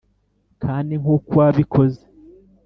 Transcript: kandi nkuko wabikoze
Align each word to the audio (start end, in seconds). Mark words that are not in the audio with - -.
kandi 0.63 0.93
nkuko 1.01 1.31
wabikoze 1.41 2.01